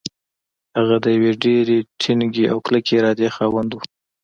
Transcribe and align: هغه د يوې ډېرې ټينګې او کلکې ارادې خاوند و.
هغه 0.77 0.95
د 1.03 1.05
يوې 1.15 1.31
ډېرې 1.43 1.77
ټينګې 2.01 2.45
او 2.51 2.57
کلکې 2.65 2.93
ارادې 2.99 3.29
خاوند 3.35 3.69
و. 3.73 3.79